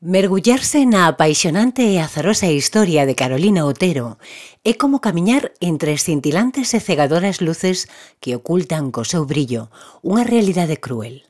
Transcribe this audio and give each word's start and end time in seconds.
Mergullarse 0.00 0.86
na 0.86 1.10
apaixonante 1.10 1.82
e 1.82 1.98
azarosa 1.98 2.46
historia 2.46 3.02
de 3.02 3.18
Carolina 3.18 3.66
Otero 3.66 4.22
é 4.62 4.78
como 4.78 5.02
camiñar 5.02 5.50
entre 5.58 5.90
escintilantes 5.90 6.70
e 6.70 6.78
cegadoras 6.78 7.42
luces 7.42 7.90
que 8.22 8.38
ocultan 8.38 8.94
co 8.94 9.02
seu 9.02 9.26
brillo 9.26 9.74
unha 10.06 10.22
realidade 10.22 10.78
cruel. 10.78 11.26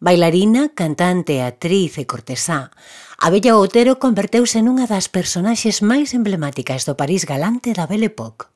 Bailarina, 0.00 0.72
cantante, 0.72 1.44
actriz 1.44 2.00
e 2.00 2.08
cortesá, 2.08 2.72
a 3.20 3.28
bella 3.28 3.60
Otero 3.60 4.00
converteuse 4.00 4.64
nunha 4.64 4.88
das 4.88 5.12
personaxes 5.12 5.84
máis 5.84 6.16
emblemáticas 6.16 6.88
do 6.88 6.96
París 6.96 7.28
galante 7.28 7.76
da 7.76 7.84
Belle 7.84 8.08
Époque. 8.08 8.48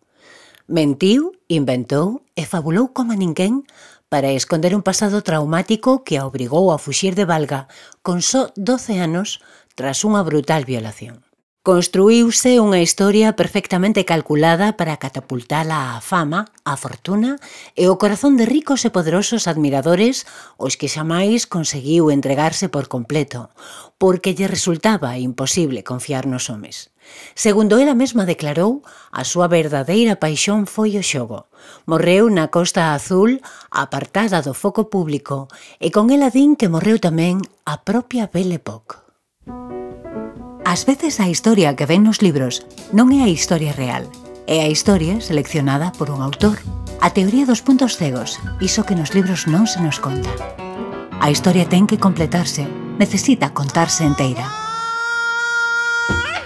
Mentiu, 0.64 1.36
inventou 1.52 2.24
e 2.32 2.48
fabulou 2.48 2.96
como 2.96 3.12
ninguén 3.12 3.68
para 4.12 4.28
esconder 4.32 4.76
un 4.76 4.82
pasado 4.82 5.22
traumático 5.22 6.04
que 6.04 6.18
a 6.20 6.28
obrigou 6.28 6.68
a 6.68 6.76
fuxir 6.76 7.16
de 7.16 7.24
Valga 7.24 7.64
con 8.04 8.20
só 8.20 8.52
12 8.60 9.00
anos 9.00 9.40
tras 9.72 10.04
unha 10.04 10.20
brutal 10.20 10.68
violación. 10.68 11.24
Construíuse 11.62 12.58
unha 12.58 12.82
historia 12.82 13.38
perfectamente 13.38 14.02
calculada 14.02 14.74
para 14.74 14.98
catapultala 14.98 15.94
á 15.94 16.02
fama, 16.02 16.50
á 16.66 16.74
fortuna 16.74 17.38
e 17.78 17.86
o 17.86 18.02
corazón 18.02 18.34
de 18.34 18.50
ricos 18.50 18.82
e 18.82 18.90
poderosos 18.90 19.46
admiradores 19.46 20.26
os 20.58 20.74
que 20.74 20.90
xamais 20.90 21.46
conseguiu 21.46 22.10
entregarse 22.10 22.66
por 22.66 22.90
completo, 22.90 23.54
porque 23.94 24.34
lle 24.34 24.50
resultaba 24.50 25.22
imposible 25.22 25.86
confiar 25.86 26.26
nos 26.26 26.50
homes. 26.50 26.90
Segundo 27.38 27.78
ela 27.78 27.94
mesma 27.94 28.26
declarou, 28.26 28.82
a 29.14 29.22
súa 29.22 29.46
verdadeira 29.46 30.18
paixón 30.18 30.66
foi 30.66 30.98
o 30.98 31.06
xogo. 31.06 31.46
Morreu 31.86 32.26
na 32.26 32.50
Costa 32.50 32.90
Azul, 32.90 33.38
apartada 33.70 34.42
do 34.42 34.50
foco 34.50 34.90
público, 34.90 35.46
e 35.78 35.94
con 35.94 36.10
ela 36.10 36.26
din 36.26 36.58
que 36.58 36.66
morreu 36.66 36.98
tamén 36.98 37.38
a 37.62 37.86
propia 37.86 38.26
Belle 38.26 38.58
Époque. 38.58 39.01
Ás 40.64 40.86
veces 40.86 41.18
a 41.18 41.28
historia 41.28 41.74
que 41.74 41.86
ven 41.86 42.06
nos 42.06 42.22
libros 42.22 42.62
non 42.94 43.10
é 43.10 43.26
a 43.26 43.28
historia 43.28 43.74
real, 43.74 44.06
é 44.46 44.62
a 44.62 44.70
historia 44.70 45.18
seleccionada 45.18 45.90
por 45.90 46.06
un 46.14 46.22
autor. 46.22 46.62
A 47.02 47.10
teoría 47.10 47.42
dos 47.42 47.66
puntos 47.66 47.98
cegos, 47.98 48.38
iso 48.62 48.86
que 48.86 48.94
nos 48.94 49.10
libros 49.10 49.50
non 49.50 49.66
se 49.66 49.82
nos 49.82 49.98
conta. 49.98 50.30
A 51.18 51.34
historia 51.34 51.66
ten 51.66 51.90
que 51.90 51.98
completarse, 51.98 52.62
necesita 52.94 53.50
contarse 53.50 54.06
enteira. 54.06 54.46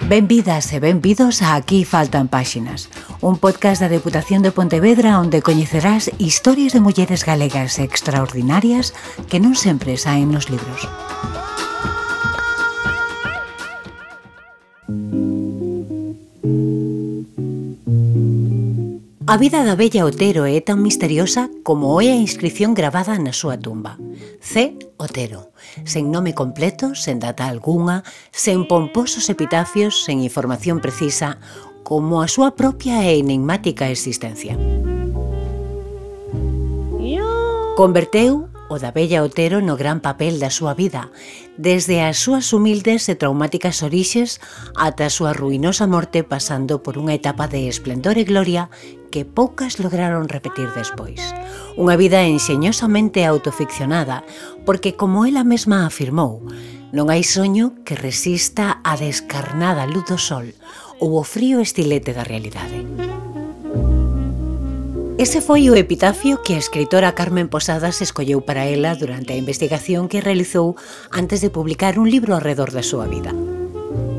Benvidas 0.08 0.72
e 0.72 0.80
benvidos 0.80 1.44
a 1.44 1.52
Aquí 1.52 1.84
faltan 1.84 2.32
páxinas, 2.32 2.88
un 3.20 3.36
podcast 3.36 3.84
da 3.84 3.92
Deputación 3.92 4.40
de 4.40 4.48
Pontevedra 4.48 5.20
onde 5.20 5.44
coñecerás 5.44 6.08
historias 6.16 6.72
de 6.72 6.80
mulleres 6.80 7.20
galegas 7.28 7.76
extraordinarias 7.76 8.96
que 9.28 9.44
non 9.44 9.52
sempre 9.52 10.00
saen 10.00 10.32
nos 10.32 10.48
libros. 10.48 10.88
A 19.28 19.38
vida 19.38 19.64
da 19.64 19.74
bella 19.74 20.06
Otero 20.06 20.46
é 20.46 20.62
tan 20.62 20.78
misteriosa 20.86 21.50
como 21.66 21.98
é 21.98 22.14
a 22.14 22.22
inscripción 22.22 22.78
gravada 22.78 23.18
na 23.18 23.34
súa 23.34 23.58
tumba. 23.58 23.98
C. 24.38 24.78
Otero, 25.02 25.50
sen 25.82 26.14
nome 26.14 26.30
completo, 26.30 26.94
sen 26.94 27.18
data 27.18 27.50
algunha, 27.50 28.06
sen 28.30 28.70
pomposos 28.70 29.26
epitafios, 29.26 30.06
sen 30.06 30.22
información 30.22 30.78
precisa, 30.78 31.42
como 31.82 32.22
a 32.22 32.30
súa 32.30 32.54
propia 32.54 33.02
e 33.02 33.18
enigmática 33.18 33.90
existencia. 33.90 34.54
Converteu 37.74 38.46
o 38.68 38.78
da 38.78 38.90
bella 38.94 39.22
Otero 39.26 39.60
no 39.60 39.74
gran 39.74 39.98
papel 39.98 40.38
da 40.38 40.48
súa 40.48 40.72
vida, 40.72 41.10
desde 41.58 42.02
as 42.06 42.22
súas 42.22 42.54
humildes 42.54 43.10
e 43.10 43.18
traumáticas 43.18 43.82
orixes 43.82 44.38
ata 44.78 45.10
a 45.10 45.12
súa 45.12 45.34
ruinosa 45.34 45.90
morte 45.90 46.22
pasando 46.22 46.86
por 46.86 46.96
unha 46.96 47.12
etapa 47.18 47.50
de 47.50 47.66
esplendor 47.66 48.16
e 48.16 48.24
gloria 48.24 48.70
que 49.10 49.26
poucas 49.26 49.82
lograron 49.82 50.30
repetir 50.30 50.70
despois. 50.72 51.18
Unha 51.74 51.98
vida 51.98 52.22
enxeñosamente 52.22 53.26
autoficcionada, 53.26 54.22
porque 54.62 54.94
como 54.94 55.26
ela 55.26 55.42
mesma 55.42 55.82
afirmou, 55.82 56.46
non 56.94 57.10
hai 57.10 57.26
soño 57.26 57.82
que 57.82 57.98
resista 57.98 58.78
a 58.86 58.94
descarnada 58.94 59.90
luz 59.90 60.06
do 60.06 60.18
sol 60.22 60.54
ou 61.02 61.18
o 61.18 61.24
frío 61.26 61.58
estilete 61.58 62.14
da 62.14 62.22
realidade. 62.22 62.85
Ese 65.18 65.40
foi 65.40 65.72
o 65.72 65.74
epitafio 65.74 66.44
que 66.44 66.52
a 66.52 66.60
escritora 66.60 67.16
Carmen 67.16 67.48
Posadas 67.48 68.04
escolleu 68.04 68.44
para 68.44 68.68
ela 68.68 68.92
durante 68.92 69.32
a 69.32 69.40
investigación 69.40 70.12
que 70.12 70.20
realizou 70.20 70.76
antes 71.08 71.40
de 71.40 71.48
publicar 71.48 71.96
un 71.96 72.12
libro 72.12 72.36
alrededor 72.36 72.68
da 72.68 72.84
súa 72.84 73.08
vida. 73.08 73.32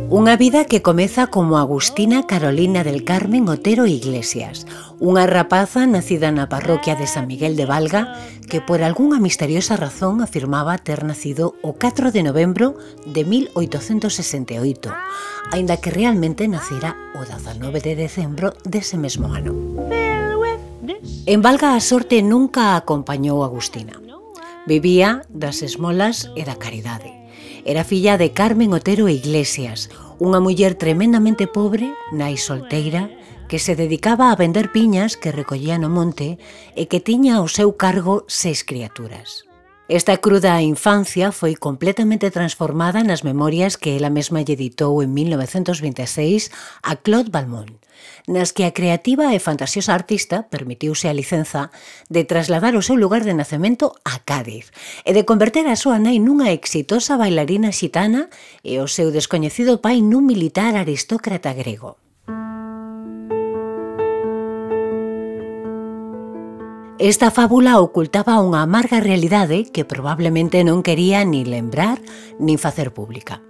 Unha 0.09 0.33
vida 0.41 0.65
que 0.65 0.81
comeza 0.81 1.29
como 1.29 1.61
Agustina 1.61 2.25
Carolina 2.25 2.81
del 2.81 3.05
Carmen 3.05 3.45
Otero 3.45 3.85
Iglesias, 3.85 4.65
unha 4.97 5.29
rapaza 5.29 5.85
nacida 5.85 6.33
na 6.33 6.49
parroquia 6.49 6.97
de 6.97 7.05
San 7.05 7.29
Miguel 7.29 7.53
de 7.53 7.69
Valga 7.69 8.17
que 8.49 8.57
por 8.57 8.81
algunha 8.81 9.21
misteriosa 9.21 9.77
razón 9.77 10.25
afirmaba 10.25 10.81
ter 10.81 11.05
nacido 11.05 11.53
o 11.61 11.77
4 11.77 12.09
de 12.09 12.25
novembro 12.25 12.73
de 13.05 13.21
1868, 13.21 14.89
aínda 15.53 15.77
que 15.77 15.93
realmente 15.93 16.49
nacera 16.49 16.97
o 17.13 17.21
19 17.21 17.85
de 17.85 17.93
decembro 17.93 18.57
dese 18.65 18.97
mesmo 18.97 19.29
ano. 19.29 19.53
Pero... 19.93 20.26
En 21.25 21.41
Valga 21.41 21.75
a 21.75 21.81
sorte 21.81 22.21
nunca 22.21 22.75
acompañou 22.75 23.43
Agustina. 23.43 23.99
Vivía 24.67 25.23
das 25.27 25.63
esmolas 25.63 26.31
e 26.35 26.43
da 26.43 26.55
caridade. 26.55 27.11
Era 27.67 27.83
filla 27.83 28.15
de 28.15 28.31
Carmen 28.31 28.71
Otero 28.71 29.11
Iglesias, 29.11 29.91
unha 30.23 30.39
muller 30.39 30.79
tremendamente 30.79 31.45
pobre, 31.47 31.91
nai 32.15 32.39
solteira, 32.39 33.11
que 33.47 33.59
se 33.59 33.75
dedicaba 33.75 34.31
a 34.31 34.39
vender 34.39 34.71
piñas 34.71 35.15
que 35.15 35.35
recollía 35.35 35.75
no 35.79 35.91
monte 35.91 36.39
e 36.75 36.87
que 36.87 37.03
tiña 37.03 37.39
ao 37.39 37.47
seu 37.47 37.75
cargo 37.75 38.23
seis 38.27 38.63
criaturas. 38.63 39.47
Esta 39.89 40.17
cruda 40.17 40.61
infancia 40.61 41.31
foi 41.31 41.55
completamente 41.55 42.27
transformada 42.27 43.07
nas 43.07 43.23
memorias 43.23 43.79
que 43.79 43.95
ela 43.95 44.11
mesma 44.11 44.43
lle 44.43 44.59
editou 44.59 44.99
en 44.99 45.15
1926 45.15 46.51
a 46.83 46.99
Claude 46.99 47.31
Balmont, 47.31 47.71
nas 48.27 48.51
que 48.51 48.67
a 48.67 48.75
creativa 48.75 49.31
e 49.31 49.39
fantasiosa 49.39 49.95
artista 49.95 50.51
permitiuse 50.51 51.07
a 51.07 51.15
licenza 51.15 51.71
de 52.11 52.27
trasladar 52.27 52.75
o 52.75 52.83
seu 52.83 52.99
lugar 52.99 53.23
de 53.23 53.31
nacemento 53.31 53.95
a 54.03 54.19
Cádiz 54.27 54.75
e 55.07 55.15
de 55.15 55.23
converter 55.23 55.63
a 55.71 55.79
súa 55.79 56.03
nai 56.03 56.19
nunha 56.19 56.51
exitosa 56.51 57.15
bailarina 57.15 57.71
xitana 57.71 58.27
e 58.67 58.83
o 58.83 58.91
seu 58.91 59.07
descoñecido 59.15 59.79
pai 59.79 60.03
nun 60.03 60.27
militar 60.27 60.75
aristócrata 60.75 61.55
grego. 61.55 61.95
Esta 66.99 67.29
fábula 67.29 67.77
ocultaba 67.77 68.41
unha 68.41 68.65
amarga 68.65 68.97
realidade 68.97 69.69
que 69.69 69.85
probablemente 69.85 70.65
non 70.65 70.81
quería 70.81 71.21
ni 71.21 71.45
lembrar 71.45 72.01
ni 72.41 72.57
facer 72.57 72.89
pública. 72.89 73.45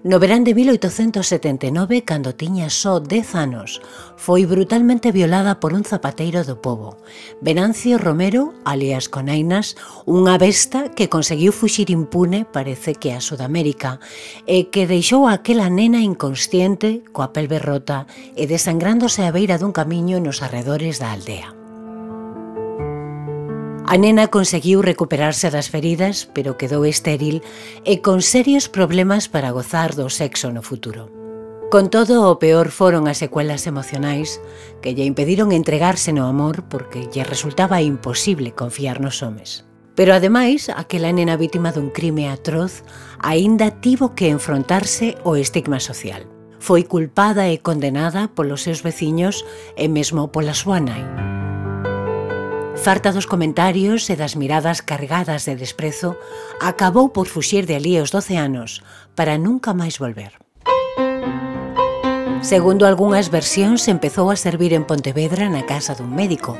No 0.00 0.16
verán 0.16 0.48
de 0.48 0.56
1879, 0.56 2.08
cando 2.08 2.32
tiña 2.32 2.72
só 2.72 2.96
10 2.96 3.36
anos, 3.36 3.84
foi 4.16 4.48
brutalmente 4.48 5.12
violada 5.12 5.60
por 5.60 5.76
un 5.76 5.84
zapateiro 5.84 6.40
do 6.40 6.64
povo, 6.64 6.96
Venancio 7.44 8.00
Romero, 8.00 8.56
alias 8.64 9.12
Conainas, 9.12 9.76
unha 10.08 10.40
besta 10.40 10.88
que 10.96 11.12
conseguiu 11.12 11.52
fuxir 11.52 11.92
impune, 11.92 12.48
parece 12.48 12.96
que 12.96 13.12
a 13.12 13.20
Sudamérica, 13.20 14.00
e 14.48 14.72
que 14.72 14.88
deixou 14.88 15.28
a 15.28 15.36
aquela 15.36 15.68
nena 15.68 16.00
inconsciente, 16.00 17.04
coa 17.12 17.36
pelve 17.36 17.60
rota 17.60 18.08
e 18.32 18.48
desangrándose 18.48 19.28
a 19.28 19.34
beira 19.36 19.60
dun 19.60 19.76
camiño 19.76 20.16
nos 20.16 20.40
arredores 20.40 20.96
da 20.96 21.12
aldea. 21.12 21.55
A 23.88 23.96
nena 23.98 24.26
conseguiu 24.34 24.82
recuperarse 24.82 25.46
das 25.46 25.70
feridas, 25.70 26.26
pero 26.34 26.58
quedou 26.58 26.82
estéril 26.82 27.38
e 27.86 28.02
con 28.02 28.18
serios 28.18 28.66
problemas 28.66 29.30
para 29.30 29.54
gozar 29.54 29.94
do 29.94 30.10
sexo 30.10 30.50
no 30.50 30.58
futuro. 30.58 31.06
Con 31.70 31.86
todo, 31.86 32.26
o 32.26 32.34
peor 32.42 32.74
foron 32.74 33.06
as 33.06 33.22
secuelas 33.22 33.62
emocionais 33.70 34.42
que 34.82 34.90
lle 34.90 35.06
impediron 35.06 35.54
entregarse 35.54 36.10
no 36.10 36.26
amor 36.26 36.66
porque 36.66 37.06
lle 37.14 37.22
resultaba 37.22 37.78
imposible 37.78 38.58
confiar 38.58 38.98
nos 38.98 39.22
homes. 39.22 39.62
Pero 39.94 40.18
ademais, 40.18 40.66
aquela 40.66 41.14
nena 41.14 41.38
vítima 41.38 41.70
dun 41.70 41.94
crime 41.94 42.26
atroz 42.26 42.82
aínda 43.22 43.70
tivo 43.70 44.18
que 44.18 44.34
enfrontarse 44.34 45.14
ao 45.22 45.38
estigma 45.38 45.78
social. 45.78 46.26
Foi 46.58 46.82
culpada 46.82 47.54
e 47.54 47.62
condenada 47.62 48.34
polos 48.34 48.66
seus 48.66 48.82
veciños 48.82 49.46
e 49.78 49.86
mesmo 49.86 50.34
pola 50.34 50.58
súa 50.58 50.82
nai 50.82 51.35
farta 52.76 53.12
dos 53.12 53.26
comentarios 53.26 54.08
e 54.12 54.14
das 54.14 54.36
miradas 54.36 54.84
cargadas 54.84 55.48
de 55.48 55.56
desprezo, 55.56 56.14
acabou 56.60 57.10
por 57.10 57.26
fuxir 57.26 57.64
de 57.66 57.74
alí 57.74 57.98
os 57.98 58.12
12 58.12 58.36
anos 58.36 58.84
para 59.16 59.40
nunca 59.40 59.72
máis 59.72 59.98
volver. 59.98 60.36
Segundo 62.44 62.86
algunhas 62.86 63.32
versións, 63.32 63.88
empezou 63.88 64.30
a 64.30 64.36
servir 64.36 64.76
en 64.76 64.84
Pontevedra 64.84 65.48
na 65.48 65.64
casa 65.66 65.96
dun 65.96 66.12
médico. 66.12 66.54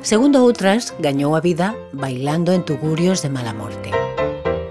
Segundo 0.00 0.40
outras, 0.40 0.94
gañou 1.02 1.36
a 1.36 1.44
vida 1.44 1.74
bailando 1.92 2.54
en 2.54 2.64
tugurios 2.64 3.20
de 3.20 3.28
mala 3.28 3.52
morte. 3.52 3.90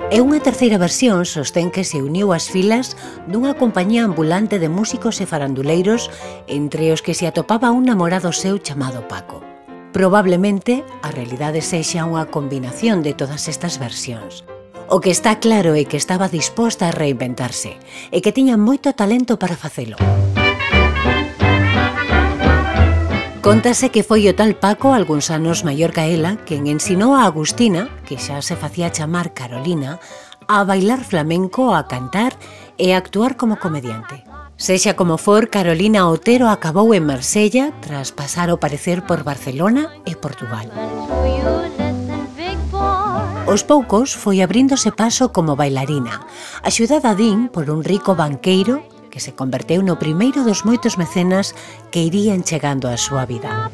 E 0.09 0.24
unha 0.24 0.39
terceira 0.39 0.80
versión 0.80 1.27
sostén 1.27 1.69
que 1.69 1.83
se 1.83 2.00
uniu 2.00 2.31
ás 2.31 2.47
filas 2.47 2.95
dunha 3.27 3.59
compañía 3.59 4.07
ambulante 4.07 4.57
de 4.57 4.71
músicos 4.71 5.19
e 5.19 5.30
faranduleiros 5.30 6.09
entre 6.47 6.89
os 6.95 7.03
que 7.03 7.13
se 7.13 7.27
atopaba 7.27 7.75
un 7.75 7.83
namorado 7.83 8.31
seu 8.31 8.57
chamado 8.57 9.06
Paco. 9.12 9.55
Probablemente 9.95 10.83
a 11.07 11.07
realidade 11.07 11.63
sexa 11.63 12.03
unha 12.03 12.27
combinación 12.27 13.00
de 13.00 13.15
todas 13.15 13.47
estas 13.47 13.80
versións. 13.80 14.44
O 14.92 15.00
que 15.00 15.07
está 15.07 15.39
claro 15.39 15.71
é 15.71 15.88
que 15.88 15.95
estaba 15.95 16.27
disposta 16.27 16.92
a 16.92 16.95
reinventarse 16.95 17.80
e 18.12 18.19
que 18.19 18.36
tiña 18.36 18.59
moito 18.59 18.92
talento 18.92 19.39
para 19.39 19.56
facelo. 19.56 19.95
Contase 23.39 23.88
que 23.88 24.03
foi 24.03 24.27
o 24.27 24.36
tal 24.36 24.59
Paco 24.59 24.92
algúns 24.92 25.31
anos 25.31 25.63
maior 25.63 25.95
que 25.95 26.03
ela 26.12 26.44
quen 26.44 26.68
ensinou 26.68 27.15
a 27.15 27.24
Agustina, 27.24 27.88
que 28.03 28.19
xa 28.19 28.44
se 28.44 28.59
facía 28.59 28.92
chamar 28.92 29.31
Carolina, 29.31 30.03
a 30.51 30.68
bailar 30.68 31.07
flamenco, 31.07 31.71
a 31.71 31.88
cantar 31.88 32.36
e 32.75 32.92
a 32.92 33.00
actuar 33.00 33.39
como 33.39 33.56
comediante. 33.63 34.27
Sexa 34.57 34.96
como 34.96 35.18
for, 35.18 35.50
Carolina 35.50 36.07
Otero 36.07 36.48
acabou 36.48 36.96
en 36.96 37.04
Marsella 37.04 37.75
tras 37.84 38.16
pasar 38.16 38.48
o 38.52 38.60
parecer 38.60 39.04
por 39.04 39.28
Barcelona 39.28 39.92
e 40.07 40.16
Portugal. 40.16 40.72
Os 43.46 43.68
poucos 43.68 44.16
foi 44.16 44.40
abríndose 44.40 44.96
paso 44.96 45.36
como 45.36 45.60
bailarina, 45.60 46.24
axudada 46.63 47.13
din 47.13 47.52
por 47.52 47.68
un 47.68 47.84
rico 47.84 48.16
banqueiro 48.16 48.81
que 49.12 49.19
se 49.19 49.36
converteu 49.36 49.84
no 49.84 50.00
primeiro 50.00 50.48
dos 50.48 50.63
moitos 50.63 50.96
mecenas 50.96 51.52
que 51.92 52.07
irían 52.07 52.48
chegando 52.48 52.88
á 52.88 52.96
súa 52.96 53.28
vida. 53.28 53.69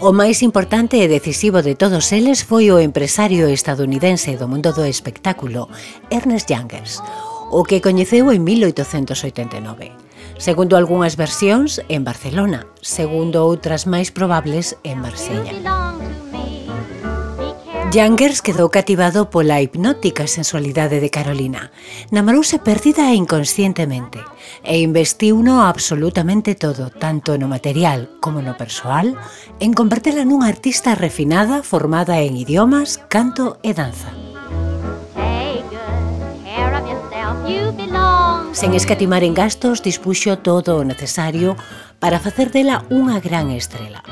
O 0.00 0.16
máis 0.16 0.40
importante 0.40 0.96
e 0.96 1.08
decisivo 1.08 1.60
de 1.60 1.76
todos 1.76 2.12
eles 2.12 2.40
foi 2.44 2.72
o 2.72 2.80
empresario 2.80 3.48
estadounidense 3.52 4.36
do 4.36 4.48
mundo 4.48 4.72
do 4.72 4.84
espectáculo, 4.88 5.68
Ernest 6.08 6.48
Youngers, 6.48 7.04
o 7.50 7.66
que 7.66 7.82
coñeceu 7.82 8.30
en 8.30 8.42
1889. 8.46 9.92
Segundo 10.38 10.78
algunhas 10.78 11.20
versións, 11.20 11.82
en 11.92 12.06
Barcelona, 12.06 12.64
segundo 12.80 13.44
outras 13.44 13.84
máis 13.84 14.08
probables, 14.08 14.78
en 14.86 15.02
Marsella. 15.04 15.52
Youngers 17.90 18.38
quedou 18.40 18.70
cativado 18.70 19.34
pola 19.34 19.58
hipnótica 19.58 20.30
sensualidade 20.30 21.02
de 21.02 21.10
Carolina. 21.10 21.74
Namorouse 22.14 22.62
perdida 22.62 23.10
e 23.10 23.18
inconscientemente 23.18 24.22
e 24.62 24.78
investiu 24.78 25.42
no 25.42 25.66
absolutamente 25.66 26.54
todo, 26.54 26.86
tanto 26.94 27.34
no 27.34 27.50
material 27.50 28.06
como 28.22 28.46
no 28.46 28.54
persoal, 28.54 29.18
en 29.58 29.74
convertela 29.74 30.22
nunha 30.22 30.46
artista 30.46 30.94
refinada 30.94 31.66
formada 31.66 32.22
en 32.22 32.38
idiomas, 32.38 33.02
canto 33.10 33.58
e 33.66 33.74
danza. 33.74 34.29
Sen 38.52 38.74
escatimar 38.74 39.24
en 39.24 39.32
gastos, 39.32 39.80
dispuxo 39.80 40.36
todo 40.38 40.76
o 40.76 40.84
necesario 40.84 41.56
para 41.96 42.20
facer 42.20 42.52
dela 42.52 42.84
unha 42.92 43.16
gran 43.22 43.48
estrela. 43.54 44.04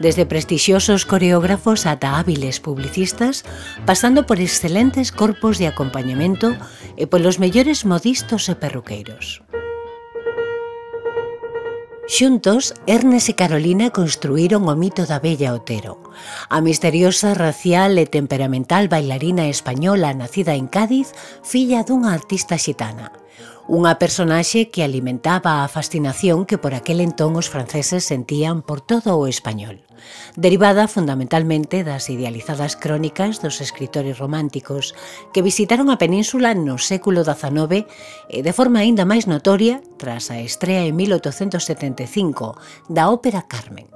Desde 0.00 0.24
prestixiosos 0.24 1.04
coreógrafos 1.04 1.84
ata 1.84 2.16
hábiles 2.16 2.62
publicistas, 2.62 3.44
pasando 3.84 4.24
por 4.24 4.40
excelentes 4.40 5.12
corpos 5.12 5.60
de 5.60 5.68
acompañamento 5.68 6.56
e 6.96 7.04
polos 7.10 7.36
mellores 7.36 7.84
modistos 7.84 8.48
e 8.48 8.54
perruqueiros. 8.56 9.44
Xuntos, 12.10 12.74
Ernest 12.90 13.30
e 13.30 13.34
Carolina 13.38 13.94
construíron 13.94 14.66
o 14.66 14.74
mito 14.74 15.06
da 15.06 15.22
Bella 15.22 15.54
Otero, 15.54 16.02
a 16.50 16.58
misteriosa, 16.58 17.38
racial 17.38 17.94
e 18.02 18.10
temperamental 18.10 18.90
bailarina 18.90 19.46
española 19.46 20.10
nacida 20.10 20.58
en 20.58 20.66
Cádiz, 20.66 21.14
filla 21.46 21.86
dunha 21.86 22.10
artista 22.10 22.58
xitana 22.58 23.14
unha 23.70 24.02
personaxe 24.02 24.66
que 24.66 24.82
alimentaba 24.82 25.62
a 25.62 25.70
fascinación 25.70 26.42
que 26.42 26.58
por 26.58 26.74
aquel 26.74 26.98
entón 26.98 27.38
os 27.38 27.46
franceses 27.46 28.02
sentían 28.02 28.66
por 28.66 28.82
todo 28.82 29.14
o 29.14 29.30
español, 29.30 29.86
derivada 30.34 30.90
fundamentalmente 30.90 31.86
das 31.86 32.10
idealizadas 32.10 32.74
crónicas 32.74 33.38
dos 33.38 33.62
escritores 33.62 34.18
románticos 34.18 34.98
que 35.30 35.46
visitaron 35.46 35.86
a 35.86 36.02
península 36.02 36.50
no 36.58 36.82
século 36.82 37.22
XIX 37.22 37.86
e 38.26 38.42
de 38.42 38.50
forma 38.50 38.82
aínda 38.82 39.06
máis 39.06 39.30
notoria 39.30 39.78
tras 40.02 40.34
a 40.34 40.42
estrea 40.42 40.82
en 40.82 40.98
1875 40.98 42.58
da 42.90 43.06
ópera 43.06 43.46
Carmen. 43.46 43.86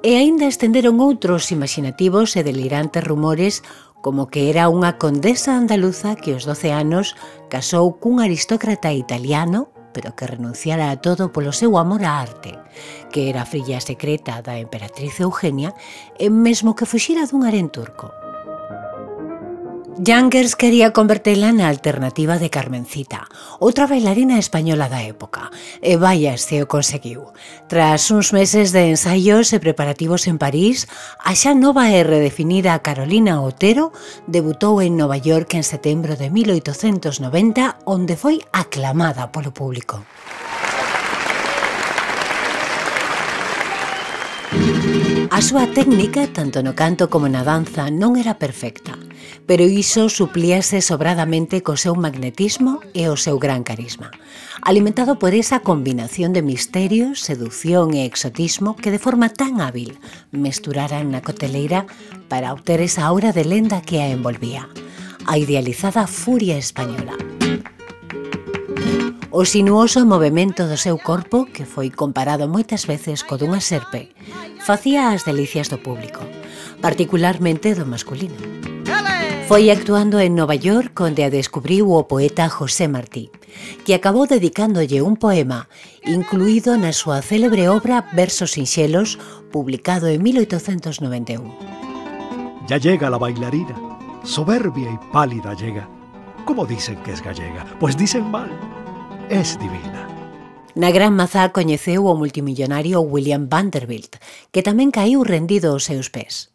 E 0.00 0.16
aínda 0.16 0.46
estenderon 0.48 1.02
outros 1.02 1.52
imaginativos 1.52 2.38
e 2.38 2.46
delirantes 2.46 3.04
rumores 3.04 3.66
como 4.06 4.30
que 4.30 4.54
era 4.54 4.70
unha 4.70 5.02
condesa 5.02 5.58
andaluza 5.58 6.14
que 6.14 6.30
aos 6.30 6.46
12 6.46 6.70
anos 6.70 7.18
casou 7.50 7.98
cun 7.98 8.22
aristócrata 8.22 8.94
italiano 8.94 9.74
pero 9.90 10.14
que 10.14 10.30
renunciara 10.30 10.94
a 10.94 11.00
todo 11.02 11.34
polo 11.34 11.50
seu 11.50 11.74
amor 11.74 12.06
á 12.06 12.22
arte, 12.22 12.54
que 13.10 13.26
era 13.26 13.42
a 13.42 13.50
filla 13.50 13.82
secreta 13.82 14.46
da 14.46 14.62
emperatriz 14.62 15.18
Eugenia 15.18 15.74
e 16.22 16.30
mesmo 16.30 16.78
que 16.78 16.86
fuxira 16.86 17.26
dun 17.26 17.42
harén 17.42 17.66
turco. 17.66 18.25
Youngers 20.04 20.56
quería 20.56 20.92
convertirla 20.92 21.56
na 21.56 21.72
alternativa 21.72 22.36
de 22.36 22.52
Carmencita, 22.52 23.24
outra 23.56 23.88
bailarina 23.88 24.36
española 24.36 24.92
da 24.92 25.00
época, 25.00 25.48
e 25.80 25.96
vaya 25.96 26.36
se 26.36 26.60
o 26.60 26.68
conseguiu. 26.68 27.32
Tras 27.64 28.12
uns 28.12 28.36
meses 28.36 28.76
de 28.76 28.92
ensaios 28.92 29.56
e 29.56 29.58
preparativos 29.58 30.28
en 30.28 30.36
París, 30.36 30.84
a 31.24 31.32
xa 31.32 31.56
nova 31.56 31.88
e 31.88 32.04
redefinida 32.04 32.76
Carolina 32.84 33.40
Otero 33.40 33.88
debutou 34.28 34.84
en 34.84 35.00
Nova 35.00 35.16
York 35.16 35.56
en 35.56 35.64
setembro 35.64 36.12
de 36.20 36.28
1890, 36.28 37.80
onde 37.88 38.20
foi 38.20 38.44
aclamada 38.52 39.32
polo 39.32 39.56
público. 39.56 40.04
A 45.30 45.42
súa 45.42 45.66
técnica, 45.66 46.30
tanto 46.30 46.62
no 46.62 46.78
canto 46.78 47.10
como 47.10 47.26
na 47.26 47.42
danza, 47.42 47.90
non 47.90 48.14
era 48.14 48.38
perfecta, 48.38 48.94
pero 49.42 49.66
iso 49.66 50.06
suplíase 50.06 50.78
sobradamente 50.78 51.66
co 51.66 51.74
seu 51.74 51.98
magnetismo 51.98 52.78
e 52.94 53.10
o 53.10 53.18
seu 53.18 53.42
gran 53.42 53.66
carisma, 53.66 54.14
alimentado 54.62 55.18
por 55.18 55.34
esa 55.34 55.66
combinación 55.66 56.30
de 56.30 56.46
misterio, 56.46 57.18
sedución 57.18 57.98
e 57.98 58.06
exotismo 58.06 58.78
que 58.78 58.94
de 58.94 59.02
forma 59.02 59.26
tan 59.26 59.58
hábil 59.58 59.98
mesturaran 60.30 61.10
na 61.10 61.26
coteleira 61.26 61.90
para 62.30 62.54
obter 62.54 62.78
esa 62.78 63.02
aura 63.10 63.34
de 63.34 63.42
lenda 63.42 63.82
que 63.82 63.98
a 63.98 64.08
envolvía, 64.14 64.70
a 65.26 65.34
idealizada 65.42 66.06
furia 66.06 66.54
española 66.54 67.25
o 69.36 69.44
sinuoso 69.44 70.00
movimento 70.08 70.64
do 70.64 70.80
seu 70.80 70.96
corpo, 70.96 71.44
que 71.44 71.68
foi 71.68 71.92
comparado 71.92 72.48
moitas 72.48 72.88
veces 72.88 73.20
co 73.20 73.36
dunha 73.36 73.60
serpe, 73.60 74.08
facía 74.64 75.12
as 75.12 75.28
delicias 75.28 75.68
do 75.68 75.76
público, 75.76 76.24
particularmente 76.80 77.76
do 77.76 77.84
masculino. 77.84 78.40
Foi 79.44 79.68
actuando 79.68 80.24
en 80.24 80.32
Nova 80.32 80.56
York 80.56 80.96
onde 81.04 81.20
a 81.20 81.28
descubriu 81.28 81.92
o 81.92 82.08
poeta 82.08 82.48
José 82.48 82.88
Martí, 82.88 83.28
que 83.84 83.92
acabou 83.92 84.24
dedicándolle 84.24 85.04
un 85.04 85.20
poema 85.20 85.68
incluído 86.00 86.72
na 86.80 86.96
súa 86.96 87.20
célebre 87.20 87.68
obra 87.68 88.08
Versos 88.16 88.56
sinxelos, 88.56 89.20
publicado 89.52 90.08
en 90.08 90.24
1891. 90.24 91.44
Ya 92.64 92.80
llega 92.80 93.12
la 93.12 93.20
bailarina, 93.20 93.76
soberbia 94.24 94.88
y 94.88 94.96
pálida 95.12 95.52
llega. 95.52 95.84
¿Cómo 96.48 96.64
dicen 96.64 96.96
que 97.04 97.12
es 97.12 97.20
gallega? 97.20 97.68
Pues 97.76 98.00
dicen 98.00 98.24
mal 98.32 98.48
es 99.30 99.58
divina. 99.58 100.08
Na 100.74 100.90
Gran 100.90 101.16
Mazá 101.16 101.50
coñeceu 101.56 102.04
o 102.06 102.14
multimillonario 102.14 103.00
William 103.00 103.48
Vanderbilt, 103.48 104.20
que 104.52 104.62
tamén 104.62 104.92
caiu 104.92 105.24
rendido 105.24 105.72
aos 105.72 105.88
seus 105.88 106.12
pés. 106.12 106.52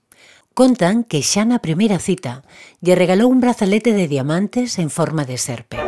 Contan 0.54 1.02
que 1.02 1.26
xa 1.26 1.42
na 1.48 1.64
primeira 1.64 1.98
cita 1.98 2.46
lle 2.84 2.94
regalou 2.94 3.34
un 3.34 3.42
brazalete 3.42 3.98
de 3.98 4.06
diamantes 4.06 4.78
en 4.78 4.94
forma 4.94 5.26
de 5.26 5.42
serpe. 5.42 5.82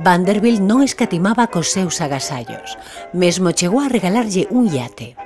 Vanderbilt 0.00 0.64
non 0.64 0.80
escatimaba 0.80 1.52
cos 1.52 1.76
seus 1.76 2.00
agasallos. 2.00 2.80
Mesmo 3.12 3.52
chegou 3.52 3.84
a 3.84 3.92
regalarlle 3.92 4.48
un 4.48 4.72
iate. 4.72 5.20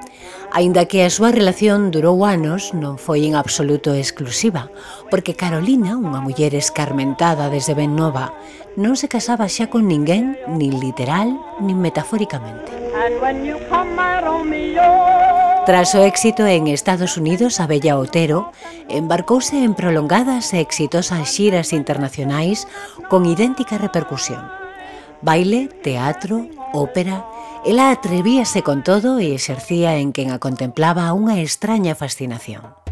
Aínda 0.51 0.91
que 0.91 1.07
a 1.07 1.11
súa 1.11 1.31
relación 1.31 1.95
durou 1.95 2.27
anos, 2.27 2.75
non 2.75 2.99
foi 2.99 3.23
en 3.23 3.39
absoluto 3.39 3.95
exclusiva, 3.95 4.75
porque 5.11 5.39
Carolina, 5.39 5.95
unha 5.95 6.19
muller 6.19 6.59
escarmentada 6.59 7.47
desde 7.51 7.79
ben 7.79 7.95
nova, 7.95 8.35
non 8.75 8.99
se 8.99 9.07
casaba 9.07 9.47
xa 9.47 9.71
con 9.71 9.87
ninguén, 9.87 10.35
nin 10.51 10.83
literal, 10.83 11.39
nin 11.63 11.79
metafóricamente. 11.79 12.75
Tras 15.65 15.95
o 15.95 16.05
éxito 16.05 16.45
en 16.45 16.69
Estados 16.69 17.17
Unidos, 17.17 17.59
a 17.63 17.67
Bella 17.67 17.97
Otero 17.97 18.53
embarcouse 18.89 19.65
en 19.65 19.73
prolongadas 19.73 20.53
e 20.53 20.61
exitosas 20.61 21.25
xiras 21.31 21.73
internacionais 21.73 22.69
con 23.09 23.25
idéntica 23.25 23.81
repercusión. 23.81 24.45
Baile, 25.25 25.73
teatro, 25.81 26.45
ópera, 26.77 27.25
ela 27.65 27.89
atrevíase 27.89 28.61
con 28.61 28.85
todo 28.85 29.17
e 29.17 29.33
exercía 29.33 29.97
en 29.97 30.13
quen 30.13 30.29
a 30.35 30.43
contemplaba 30.43 31.09
unha 31.17 31.41
extraña 31.41 31.97
fascinación. 31.97 32.84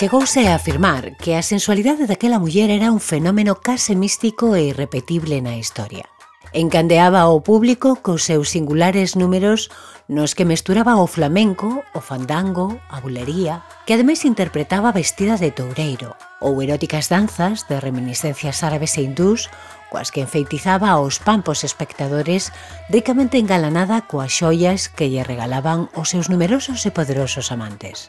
Chegouse 0.00 0.48
a 0.48 0.54
afirmar 0.54 1.14
que 1.20 1.36
a 1.36 1.44
sensualidade 1.44 2.08
daquela 2.08 2.40
muller 2.40 2.72
era 2.72 2.88
un 2.88 3.04
fenómeno 3.04 3.60
case 3.60 3.92
místico 3.92 4.56
e 4.56 4.72
irrepetible 4.72 5.44
na 5.44 5.60
historia. 5.60 6.08
Encandeaba 6.56 7.20
ao 7.20 7.44
público 7.44 8.00
cos 8.00 8.24
seus 8.24 8.48
singulares 8.48 9.12
números 9.12 9.68
nos 10.08 10.32
que 10.32 10.48
mesturaba 10.48 10.96
o 10.96 11.04
flamenco, 11.04 11.84
o 11.92 12.00
fandango, 12.00 12.80
a 12.88 13.04
bulería, 13.04 13.60
que 13.84 13.92
ademais 13.92 14.24
interpretaba 14.24 14.88
vestida 14.88 15.36
de 15.36 15.52
toureiro, 15.52 16.16
ou 16.40 16.56
eróticas 16.64 17.12
danzas 17.12 17.68
de 17.68 17.76
reminiscencias 17.76 18.64
árabes 18.64 18.96
e 18.96 19.04
hindús 19.04 19.52
coas 19.92 20.08
que 20.08 20.24
enfeitizaba 20.24 20.96
aos 20.96 21.20
pampos 21.20 21.60
espectadores 21.60 22.56
ricamente 22.88 23.36
engalanada 23.36 24.08
coas 24.08 24.32
xoias 24.32 24.88
que 24.88 25.12
lle 25.12 25.28
regalaban 25.28 25.92
os 25.92 26.08
seus 26.08 26.32
numerosos 26.32 26.88
e 26.88 26.90
poderosos 26.90 27.52
amantes. 27.52 28.08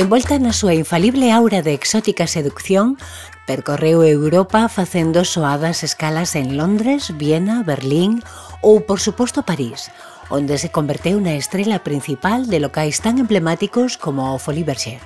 Envolta 0.00 0.40
na 0.40 0.56
súa 0.56 0.72
infalible 0.72 1.28
aura 1.28 1.60
de 1.60 1.76
exótica 1.76 2.24
seducción, 2.24 2.96
percorreu 3.44 4.00
Europa 4.00 4.64
facendo 4.72 5.28
soadas 5.28 5.84
escalas 5.84 6.40
en 6.40 6.56
Londres, 6.56 7.12
Viena, 7.20 7.60
Berlín 7.60 8.24
ou, 8.64 8.80
por 8.80 8.96
suposto, 8.96 9.44
París, 9.44 9.92
onde 10.32 10.56
se 10.56 10.72
converteu 10.72 11.20
na 11.20 11.36
estrela 11.36 11.84
principal 11.84 12.48
de 12.48 12.64
locais 12.64 13.04
tan 13.04 13.20
emblemáticos 13.20 14.00
como 14.00 14.32
o 14.32 14.40
Folie 14.40 14.64
Berger. 14.64 15.04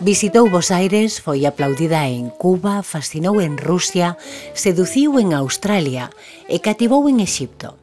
Visitou 0.00 0.48
Bos 0.48 0.72
Aires, 0.72 1.20
foi 1.20 1.44
aplaudida 1.44 2.08
en 2.08 2.32
Cuba, 2.32 2.80
fascinou 2.80 3.36
en 3.44 3.60
Rusia, 3.60 4.16
seduciu 4.56 5.20
en 5.20 5.36
Australia 5.36 6.08
e 6.48 6.64
cativou 6.64 7.04
en 7.04 7.20
Exipto. 7.20 7.76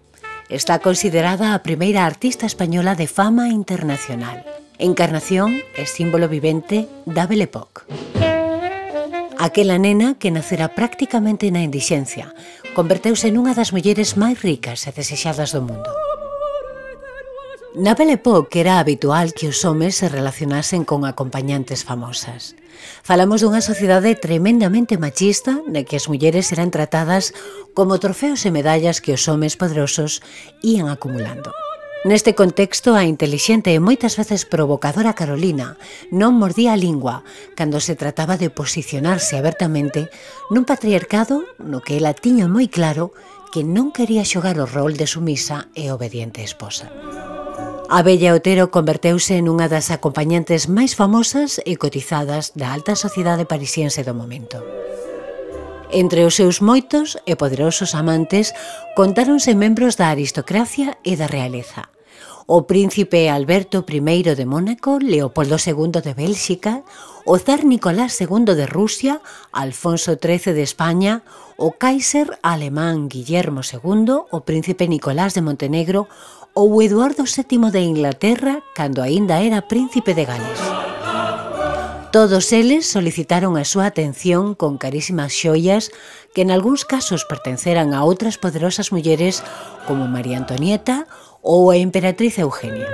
Está 0.50 0.82
considerada 0.82 1.53
a 1.53 1.62
primeira 1.62 2.10
artista 2.10 2.50
española 2.50 2.98
de 2.98 3.06
fama 3.06 3.53
internacional. 3.53 4.62
Encarnación 4.80 5.53
é 5.77 5.86
símbolo 5.86 6.25
vivente 6.25 6.89
da 7.06 7.30
Belle 7.30 7.46
Époque. 7.46 7.86
Aquela 9.38 9.77
nena 9.77 10.18
que 10.18 10.34
nacerá 10.34 10.74
prácticamente 10.74 11.53
na 11.53 11.62
indixencia, 11.62 12.34
converteuse 12.74 13.30
nunha 13.30 13.53
das 13.53 13.70
mulleres 13.70 14.18
máis 14.18 14.42
ricas 14.42 14.89
e 14.89 14.92
desexadas 14.92 15.53
do 15.53 15.62
mundo. 15.62 15.92
Na 17.77 17.94
Belle 17.94 18.18
Époque 18.18 18.65
era 18.65 18.82
habitual 18.82 19.30
que 19.38 19.46
os 19.46 19.62
homes 19.62 20.01
se 20.01 20.10
relacionasen 20.10 20.86
con 20.89 21.06
acompañantes 21.06 21.86
famosas. 21.86 22.58
Falamos 23.06 23.46
dunha 23.46 23.62
sociedade 23.62 24.18
tremendamente 24.18 24.98
machista 24.98 25.62
na 25.70 25.86
que 25.86 26.01
as 26.01 26.10
mulleres 26.10 26.50
eran 26.50 26.74
tratadas 26.74 27.30
como 27.77 28.01
trofeos 28.01 28.42
e 28.46 28.50
medallas 28.50 29.06
que 29.06 29.13
os 29.13 29.30
homes 29.30 29.53
poderosos 29.53 30.25
ían 30.65 30.89
acumulando. 30.89 31.53
Neste 32.04 32.36
contexto, 32.36 32.96
a 33.00 33.08
intelixente 33.08 33.72
e 33.72 33.80
moitas 33.80 34.20
veces 34.20 34.44
provocadora 34.44 35.16
Carolina 35.16 35.80
non 36.12 36.36
mordía 36.36 36.76
a 36.76 36.80
lingua 36.80 37.24
cando 37.56 37.80
se 37.80 37.96
trataba 37.96 38.36
de 38.36 38.52
posicionarse 38.52 39.40
abertamente 39.40 40.12
nun 40.52 40.68
patriarcado 40.68 41.48
no 41.64 41.80
que 41.80 41.96
ela 41.96 42.12
tiña 42.12 42.52
moi 42.52 42.68
claro 42.68 43.16
que 43.56 43.64
non 43.64 43.96
quería 43.96 44.28
xogar 44.28 44.60
o 44.60 44.68
rol 44.68 45.00
de 45.00 45.08
sumisa 45.08 45.72
e 45.80 45.96
obediente 45.96 46.44
esposa. 46.44 46.92
A 47.88 48.04
bella 48.04 48.36
Otero 48.36 48.68
converteuse 48.68 49.40
nunha 49.40 49.72
das 49.72 49.88
acompañantes 49.88 50.68
máis 50.68 51.00
famosas 51.00 51.64
e 51.64 51.80
cotizadas 51.80 52.52
da 52.52 52.76
alta 52.76 53.00
sociedade 53.00 53.48
parisiense 53.48 54.04
do 54.04 54.12
momento. 54.12 54.60
Entre 55.94 56.26
os 56.28 56.36
seus 56.36 56.60
moitos 56.60 57.16
e 57.24 57.40
poderosos 57.40 57.96
amantes 57.96 58.52
contáronse 58.92 59.56
membros 59.56 59.96
da 59.96 60.12
aristocracia 60.12 60.98
e 61.06 61.14
da 61.16 61.30
realeza, 61.30 61.93
o 62.46 62.68
príncipe 62.68 63.30
Alberto 63.30 63.86
I 63.88 64.24
de 64.24 64.46
Mónaco, 64.46 65.00
Leopoldo 65.00 65.58
II 65.58 66.02
de 66.02 66.14
Bélxica, 66.14 66.84
o 67.26 67.38
zar 67.38 67.64
Nicolás 67.64 68.20
II 68.20 68.56
de 68.56 68.66
Rusia, 68.66 69.22
Alfonso 69.52 70.18
XIII 70.20 70.54
de 70.54 70.64
España, 70.64 71.24
o 71.58 71.72
Kaiser 71.72 72.40
alemán 72.42 73.08
Guillermo 73.08 73.62
II, 73.62 74.28
o 74.32 74.42
príncipe 74.42 74.88
Nicolás 74.88 75.34
de 75.34 75.42
Montenegro, 75.42 76.08
ou 76.54 76.82
Eduardo 76.82 77.24
VII 77.24 77.72
de 77.72 77.82
Inglaterra, 77.82 78.62
cando 78.76 79.02
aínda 79.02 79.42
era 79.42 79.68
príncipe 79.68 80.14
de 80.14 80.26
Gales. 80.26 80.73
Todos 82.13 82.53
eles 82.53 82.86
solicitaron 82.86 83.58
a 83.58 83.65
súa 83.65 83.89
atención 83.89 84.53
con 84.53 84.77
carísimas 84.77 85.34
xoias 85.34 85.89
que 86.38 86.46
en 86.46 86.53
algúns 86.53 86.86
casos 86.86 87.25
pertenceran 87.25 87.98
a 87.98 88.05
outras 88.05 88.38
poderosas 88.38 88.93
mulleres 88.93 89.41
como 89.89 90.05
María 90.05 90.38
Antonieta 90.38 91.10
ou 91.41 91.74
a 91.74 91.75
Emperatriz 91.82 92.38
Eugenia. 92.38 92.86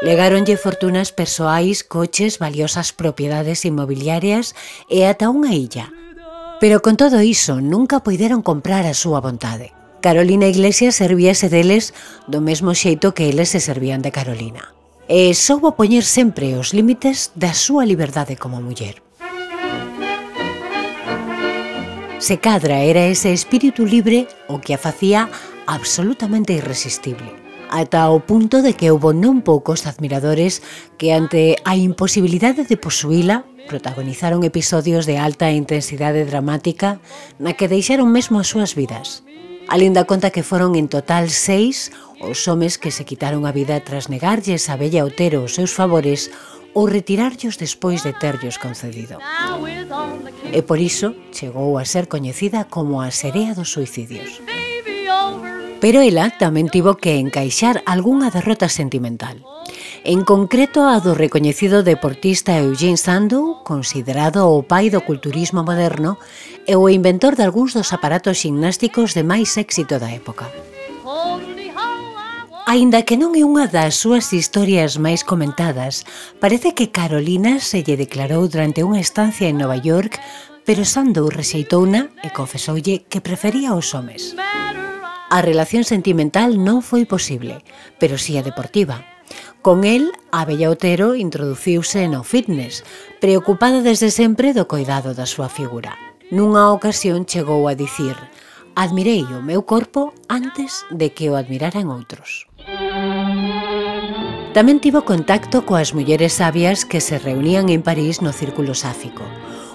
Legáronlle 0.00 0.56
fortunas 0.56 1.12
persoais, 1.12 1.84
coches, 1.84 2.40
valiosas 2.40 2.96
propiedades 2.96 3.68
inmobiliarias 3.68 4.56
e 4.88 5.04
ata 5.04 5.28
unha 5.28 5.52
illa. 5.52 5.92
Pero 6.64 6.80
con 6.80 6.96
todo 6.96 7.20
iso 7.20 7.60
nunca 7.60 8.00
poideron 8.00 8.40
comprar 8.40 8.88
a 8.88 8.96
súa 8.96 9.20
vontade. 9.20 9.76
Carolina 10.00 10.48
Iglesias 10.48 10.96
servíase 10.96 11.52
deles 11.52 11.92
do 12.24 12.40
mesmo 12.40 12.72
xeito 12.72 13.12
que 13.12 13.28
eles 13.28 13.52
se 13.52 13.60
servían 13.60 14.00
de 14.00 14.16
Carolina 14.16 14.72
e 15.08 15.36
soubo 15.36 15.76
poñer 15.76 16.04
sempre 16.04 16.56
os 16.56 16.72
límites 16.72 17.32
da 17.36 17.52
súa 17.52 17.84
liberdade 17.84 18.36
como 18.40 18.60
muller. 18.60 19.04
Se 22.24 22.40
cadra 22.40 22.80
era 22.80 23.04
ese 23.04 23.36
espírito 23.36 23.84
libre 23.84 24.24
o 24.48 24.56
que 24.56 24.72
a 24.72 24.80
facía 24.80 25.28
absolutamente 25.68 26.56
irresistible, 26.56 27.36
ata 27.68 28.08
o 28.08 28.24
punto 28.24 28.64
de 28.64 28.72
que 28.72 28.88
houbo 28.88 29.12
non 29.12 29.44
poucos 29.44 29.84
admiradores 29.84 30.64
que 30.96 31.12
ante 31.12 31.60
a 31.68 31.76
imposibilidade 31.76 32.64
de 32.64 32.80
posuíla 32.80 33.44
protagonizaron 33.68 34.40
episodios 34.40 35.04
de 35.04 35.20
alta 35.20 35.52
intensidade 35.52 36.24
dramática 36.24 37.00
na 37.36 37.52
que 37.52 37.68
deixaron 37.68 38.08
mesmo 38.08 38.40
as 38.40 38.48
súas 38.48 38.72
vidas. 38.72 39.20
A 39.68 39.76
linda 39.78 40.04
conta 40.04 40.30
que 40.30 40.44
foron 40.44 40.76
en 40.76 40.88
total 40.92 41.30
seis 41.32 41.90
os 42.20 42.46
homes 42.48 42.76
que 42.76 42.92
se 42.92 43.04
quitaron 43.08 43.48
a 43.48 43.52
vida 43.52 43.80
tras 43.80 44.12
negarlles 44.12 44.68
a 44.68 44.76
Bella 44.76 45.04
Otero 45.04 45.44
os 45.44 45.56
seus 45.56 45.72
favores 45.72 46.28
ou 46.76 46.84
retirarllos 46.84 47.56
despois 47.56 48.04
de 48.04 48.12
terllos 48.12 48.60
concedido. 48.60 49.18
E 50.52 50.60
por 50.62 50.78
iso 50.78 51.16
chegou 51.32 51.80
a 51.80 51.84
ser 51.88 52.10
coñecida 52.10 52.68
como 52.68 53.00
a 53.00 53.08
serea 53.08 53.56
dos 53.56 53.72
suicidios. 53.72 54.42
Pero 55.80 56.00
ela 56.00 56.28
tamén 56.36 56.68
tivo 56.68 56.96
que 57.00 57.16
encaixar 57.16 57.80
algunha 57.88 58.28
derrota 58.28 58.68
sentimental. 58.68 59.40
En 60.06 60.20
concreto 60.20 60.84
a 60.84 61.00
do 61.00 61.16
recoñecido 61.16 61.80
deportista 61.80 62.60
Eugene 62.60 63.00
Sandow, 63.00 63.64
considerado 63.64 64.52
o 64.52 64.60
pai 64.60 64.92
do 64.92 65.00
culturismo 65.00 65.64
moderno, 65.64 66.20
e 66.68 66.76
o 66.76 66.92
inventor 66.92 67.40
de 67.40 67.48
algúns 67.48 67.72
dos 67.72 67.88
aparatos 67.88 68.44
gimnásticos 68.44 69.16
de 69.16 69.24
máis 69.24 69.56
éxito 69.56 69.96
da 69.96 70.12
época. 70.12 70.52
Aínda 72.68 73.00
que 73.08 73.16
non 73.16 73.32
é 73.32 73.48
unha 73.48 73.64
das 73.64 73.96
súas 73.96 74.28
historias 74.36 75.00
máis 75.00 75.24
comentadas, 75.24 76.04
parece 76.36 76.76
que 76.76 76.92
Carolina 76.92 77.56
se 77.56 77.80
lle 77.80 77.96
declarou 77.96 78.44
durante 78.44 78.84
unha 78.84 79.00
estancia 79.00 79.48
en 79.48 79.56
Nova 79.56 79.80
York, 79.80 80.20
pero 80.68 80.84
Sandow 80.84 81.32
rexeitouna 81.32 82.12
e 82.20 82.28
confesoulle 82.28 83.08
que 83.08 83.24
prefería 83.24 83.72
os 83.72 83.96
homes. 83.96 84.36
A 85.32 85.40
relación 85.40 85.88
sentimental 85.88 86.60
non 86.60 86.84
foi 86.84 87.08
posible, 87.08 87.64
pero 87.96 88.20
si 88.20 88.36
sí 88.36 88.40
a 88.40 88.44
deportiva, 88.44 89.13
Con 89.64 89.84
el, 89.84 90.12
a 90.30 90.44
Bella 90.44 90.68
Otero 90.68 91.14
introduciuse 91.14 92.06
no 92.06 92.22
fitness, 92.22 92.84
preocupada 93.18 93.80
desde 93.80 94.12
sempre 94.12 94.52
do 94.52 94.68
coidado 94.68 95.16
da 95.16 95.24
súa 95.24 95.48
figura. 95.48 95.96
Nunha 96.28 96.68
ocasión 96.68 97.24
chegou 97.24 97.64
a 97.64 97.72
dicir 97.72 98.12
Admirei 98.76 99.24
o 99.32 99.40
meu 99.40 99.64
corpo 99.64 100.12
antes 100.28 100.84
de 100.92 101.16
que 101.16 101.32
o 101.32 101.40
admiraran 101.40 101.88
outros. 101.88 102.44
Tamén 104.52 104.84
tivo 104.84 105.08
contacto 105.08 105.64
coas 105.64 105.96
mulleres 105.96 106.36
sabias 106.36 106.84
que 106.84 107.00
se 107.00 107.16
reunían 107.16 107.72
en 107.72 107.80
París 107.80 108.20
no 108.20 108.36
Círculo 108.36 108.76
Sáfico, 108.76 109.24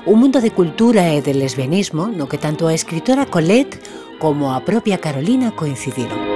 un 0.05 0.21
mundo 0.21 0.37
de 0.37 0.53
cultura 0.53 1.17
e 1.17 1.25
de 1.25 1.33
lesbianismo 1.33 2.13
no 2.13 2.29
que 2.29 2.37
tanto 2.37 2.69
a 2.69 2.77
escritora 2.77 3.25
Colette 3.25 3.81
como 4.21 4.53
a 4.53 4.61
propia 4.61 5.01
Carolina 5.01 5.49
coincidiron. 5.57 6.28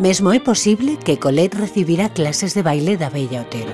Mesmo 0.00 0.32
é 0.32 0.40
posible 0.40 0.96
que 0.96 1.18
Colette 1.18 1.58
recibira 1.58 2.08
clases 2.08 2.54
de 2.56 2.62
baile 2.64 2.96
da 2.96 3.12
Bella 3.12 3.44
Otero. 3.44 3.68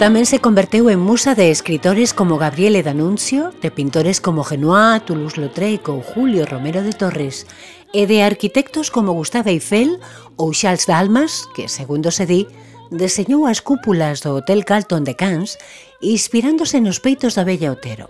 Tamén 0.00 0.24
se 0.24 0.40
converteu 0.40 0.88
en 0.88 0.96
musa 0.96 1.36
de 1.36 1.52
escritores 1.52 2.16
como 2.16 2.40
Gabriele 2.40 2.80
D'Annunzio, 2.80 3.52
de 3.60 3.68
pintores 3.68 4.16
como 4.16 4.48
Genois, 4.48 5.04
Toulouse-Lautrec 5.04 5.84
ou 5.92 6.00
Julio 6.00 6.48
Romero 6.48 6.80
de 6.80 6.96
Torres, 6.96 7.44
e 7.92 8.08
de 8.08 8.24
arquitectos 8.24 8.88
como 8.88 9.12
Gustave 9.12 9.52
Eiffel 9.52 10.00
ou 10.40 10.56
Charles 10.56 10.88
Dalmas, 10.88 11.44
que, 11.52 11.68
segundo 11.68 12.08
se 12.08 12.24
di, 12.24 12.48
deseñou 12.88 13.44
as 13.44 13.60
cúpulas 13.60 14.24
do 14.24 14.40
Hotel 14.40 14.64
Carlton 14.64 15.04
de 15.04 15.12
Cannes, 15.20 15.60
inspirándose 16.00 16.80
nos 16.80 17.04
peitos 17.04 17.36
da 17.36 17.44
Bella 17.44 17.76
Otero. 17.76 18.08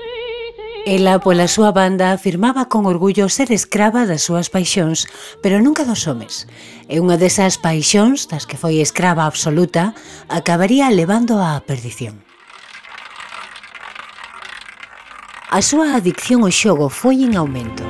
Ela, 0.86 1.18
pola 1.18 1.50
súa 1.50 1.74
banda, 1.74 2.14
afirmaba 2.14 2.70
con 2.70 2.86
orgullo 2.86 3.26
ser 3.26 3.50
escrava 3.50 4.06
das 4.06 4.22
súas 4.22 4.54
paixóns, 4.54 5.10
pero 5.42 5.58
nunca 5.58 5.82
dos 5.82 6.06
homes. 6.06 6.46
E 6.86 7.02
unha 7.02 7.18
desas 7.18 7.58
paixóns, 7.58 8.30
das 8.30 8.46
que 8.46 8.54
foi 8.54 8.78
escrava 8.78 9.26
absoluta, 9.26 9.98
acabaría 10.30 10.86
levando 10.94 11.42
á 11.42 11.58
perdición. 11.66 12.22
A 15.50 15.58
súa 15.58 15.98
adicción 15.98 16.46
ao 16.46 16.54
xogo 16.54 16.86
foi 16.86 17.26
en 17.26 17.34
aumento. 17.34 17.82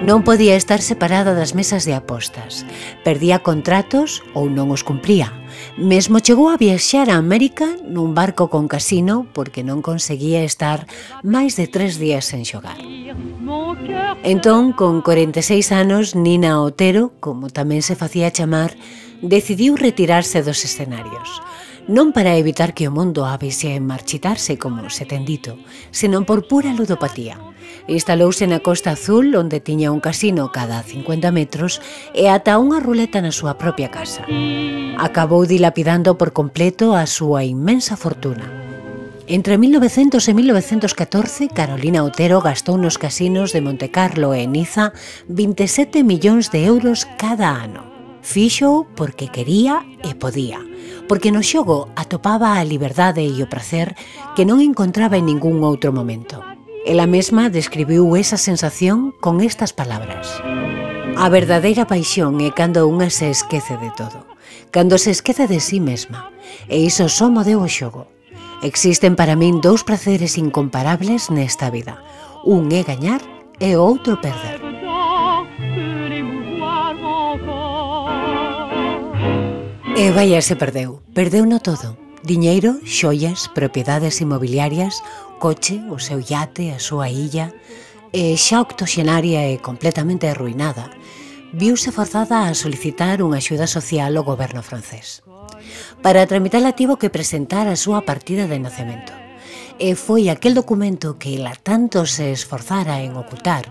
Non 0.00 0.24
podía 0.24 0.56
estar 0.56 0.80
separada 0.80 1.36
das 1.36 1.52
mesas 1.52 1.84
de 1.84 1.92
apostas. 1.92 2.64
Perdía 3.04 3.44
contratos 3.44 4.24
ou 4.32 4.48
non 4.48 4.72
os 4.72 4.80
cumpría. 4.80 5.28
Mesmo 5.76 6.24
chegou 6.24 6.48
a 6.48 6.56
viaxar 6.56 7.12
a 7.12 7.20
América 7.20 7.68
nun 7.84 8.16
barco 8.16 8.48
con 8.48 8.64
casino 8.64 9.28
porque 9.36 9.60
non 9.60 9.84
conseguía 9.84 10.40
estar 10.40 10.88
máis 11.20 11.60
de 11.60 11.68
tres 11.68 12.00
días 12.00 12.32
sen 12.32 12.48
xogar. 12.48 12.80
Entón, 14.24 14.72
con 14.72 15.04
46 15.04 15.68
anos, 15.68 16.16
Nina 16.16 16.64
Otero, 16.64 17.12
como 17.20 17.52
tamén 17.52 17.84
se 17.84 17.92
facía 17.92 18.32
chamar, 18.32 18.72
decidiu 19.20 19.76
retirarse 19.76 20.40
dos 20.40 20.64
escenarios 20.64 21.44
non 21.90 22.14
para 22.14 22.38
evitar 22.38 22.70
que 22.70 22.86
o 22.86 22.94
mundo 22.94 23.26
avise 23.26 23.74
en 23.74 23.82
marchitarse 23.82 24.62
como 24.62 24.86
se 24.94 25.10
ten 25.10 25.26
dito, 25.26 25.58
senón 25.90 26.22
por 26.22 26.46
pura 26.46 26.70
ludopatía. 26.70 27.34
Instalouse 27.90 28.46
na 28.46 28.62
Costa 28.62 28.94
Azul, 28.94 29.34
onde 29.34 29.58
tiña 29.58 29.90
un 29.90 29.98
casino 29.98 30.54
cada 30.54 30.78
50 30.86 31.34
metros, 31.34 31.82
e 32.14 32.30
ata 32.30 32.62
unha 32.62 32.78
ruleta 32.78 33.18
na 33.18 33.34
súa 33.34 33.58
propia 33.58 33.90
casa. 33.90 34.22
Acabou 35.02 35.42
dilapidando 35.50 36.14
por 36.14 36.30
completo 36.30 36.94
a 36.94 37.10
súa 37.10 37.42
inmensa 37.42 37.98
fortuna. 37.98 38.46
Entre 39.26 39.58
1900 39.58 40.22
e 40.22 40.32
1914, 40.34 41.50
Carolina 41.50 42.06
Otero 42.06 42.38
gastou 42.38 42.78
nos 42.78 43.02
casinos 43.02 43.50
de 43.50 43.66
Montecarlo 43.66 44.30
e 44.30 44.46
Niza 44.46 44.94
27 45.26 46.06
millóns 46.06 46.54
de 46.54 46.70
euros 46.70 47.02
cada 47.18 47.50
ano 47.50 47.89
fixo 48.22 48.86
porque 48.96 49.28
quería 49.28 49.84
e 50.04 50.14
podía, 50.14 50.60
porque 51.08 51.32
no 51.32 51.42
xogo 51.42 51.88
atopaba 51.96 52.56
a 52.58 52.64
liberdade 52.64 53.24
e 53.26 53.34
o 53.42 53.50
prazer 53.50 53.96
que 54.36 54.46
non 54.46 54.62
encontraba 54.62 55.18
en 55.18 55.26
ningún 55.26 55.60
outro 55.66 55.90
momento. 55.90 56.40
Ela 56.86 57.04
mesma 57.04 57.52
describiu 57.52 58.16
esa 58.16 58.40
sensación 58.40 59.12
con 59.20 59.44
estas 59.44 59.76
palabras. 59.76 60.40
A 61.20 61.28
verdadeira 61.28 61.84
paixón 61.84 62.40
é 62.40 62.48
cando 62.48 62.88
unha 62.88 63.12
se 63.12 63.28
esquece 63.28 63.76
de 63.76 63.92
todo, 63.92 64.24
cando 64.72 64.96
se 64.96 65.12
esquece 65.12 65.44
de 65.44 65.60
sí 65.60 65.76
mesma, 65.76 66.32
e 66.70 66.80
iso 66.80 67.10
só 67.12 67.28
mo 67.28 67.44
deu 67.44 67.60
o 67.60 67.68
xogo. 67.68 68.08
Existen 68.64 69.16
para 69.16 69.36
min 69.36 69.60
dous 69.60 69.84
praceres 69.84 70.36
incomparables 70.36 71.28
nesta 71.28 71.68
vida. 71.68 72.00
Un 72.44 72.72
é 72.72 72.84
gañar 72.84 73.20
e 73.60 73.76
o 73.76 73.84
outro 73.84 74.16
perder. 74.20 74.89
E 80.00 80.10
vaya 80.16 80.40
se 80.40 80.56
perdeu. 80.56 81.04
Perdeu 81.12 81.44
no 81.44 81.60
todo. 81.60 81.92
Diñeiro, 82.24 82.80
xoias, 82.88 83.52
propiedades 83.52 84.24
inmobiliarias, 84.24 85.04
coche, 85.36 85.84
o 85.92 86.00
seu 86.00 86.24
yate, 86.24 86.72
a 86.72 86.80
súa 86.80 87.12
illa... 87.12 87.52
E 88.08 88.34
xa 88.40 88.64
octoxenaria 88.64 89.52
e 89.52 89.60
completamente 89.60 90.26
arruinada, 90.26 90.88
viuse 91.52 91.92
forzada 91.92 92.48
a 92.48 92.56
solicitar 92.56 93.20
unha 93.20 93.44
axuda 93.44 93.68
social 93.68 94.16
ao 94.16 94.24
goberno 94.24 94.64
francés. 94.64 95.20
Para 96.00 96.24
tramitala 96.24 96.72
tivo 96.72 96.96
que 96.96 97.12
presentar 97.12 97.68
a 97.68 97.76
súa 97.76 98.00
partida 98.08 98.48
de 98.48 98.56
nacemento. 98.56 99.12
E 99.76 100.00
foi 100.00 100.32
aquel 100.32 100.56
documento 100.56 101.20
que 101.20 101.36
ela 101.36 101.52
tanto 101.52 102.08
se 102.08 102.32
esforzara 102.32 103.04
en 103.04 103.20
ocultar 103.20 103.68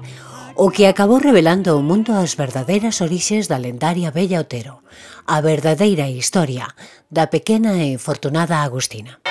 o 0.62 0.72
que 0.76 0.92
acabou 0.92 1.24
revelando 1.24 1.72
ao 1.72 1.80
mundo 1.80 2.12
as 2.12 2.36
verdadeiras 2.36 3.00
orixes 3.00 3.48
da 3.48 3.56
lendaria 3.56 4.12
Bella 4.12 4.44
Otero, 4.44 4.84
a 5.24 5.40
verdadeira 5.40 6.12
historia 6.12 6.68
da 7.08 7.32
pequena 7.32 7.80
e 7.80 7.96
fortunada 7.96 8.60
Agustina. 8.60 9.24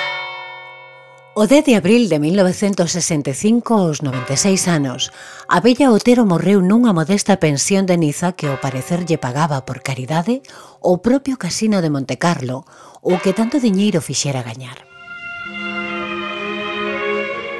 O 1.37 1.45
10 1.45 1.69
de 1.69 1.77
abril 1.77 2.09
de 2.09 2.17
1965, 2.17 3.77
aos 3.77 4.01
96 4.01 4.67
anos, 4.73 5.13
a 5.45 5.61
Bella 5.61 5.93
Otero 5.93 6.25
morreu 6.25 6.65
nunha 6.65 6.97
modesta 6.97 7.37
pensión 7.37 7.85
de 7.85 8.01
Niza 8.01 8.33
que 8.33 8.49
ao 8.49 8.57
parecer 8.57 9.05
lle 9.05 9.21
pagaba 9.21 9.69
por 9.69 9.85
caridade 9.85 10.41
o 10.81 10.97
propio 10.97 11.37
casino 11.37 11.77
de 11.85 11.93
Montecarlo, 11.93 12.65
o 13.05 13.21
que 13.21 13.37
tanto 13.37 13.61
diñeiro 13.61 14.01
fixera 14.01 14.41
gañar. 14.41 14.89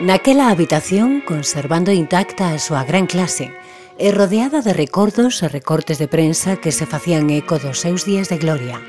Naquela 0.02 0.50
habitación, 0.50 1.20
conservando 1.20 1.92
intacta 1.92 2.56
a 2.56 2.58
súa 2.58 2.88
gran 2.88 3.04
clase, 3.04 3.52
e 4.00 4.16
rodeada 4.16 4.64
de 4.64 4.72
recordos 4.72 5.44
e 5.44 5.52
recortes 5.52 6.00
de 6.00 6.08
prensa 6.08 6.56
que 6.56 6.72
se 6.72 6.88
facían 6.88 7.28
eco 7.28 7.60
dos 7.60 7.84
seus 7.84 8.08
días 8.08 8.32
de 8.32 8.40
gloria, 8.40 8.80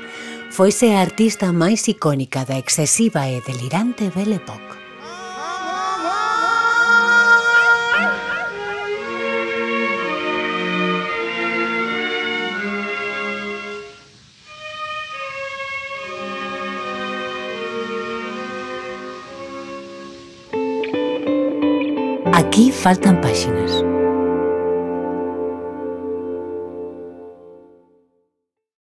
foise 0.55 0.95
a 0.95 1.03
artista 1.03 1.51
máis 1.51 1.83
icónica 1.91 2.47
da 2.47 2.55
excesiva 2.55 3.27
e 3.27 3.43
delirante 3.43 4.07
Belle 4.07 4.39
Époque. 4.39 4.80
Aquí 22.51 22.69
faltan 22.69 23.15
páxinas. 23.21 23.90